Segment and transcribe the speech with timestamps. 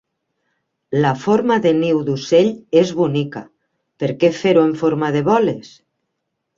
[1.03, 2.51] La forma de niu d'ocell
[2.83, 3.45] és bonica,
[4.03, 5.75] per què fer-ho en forma de boles?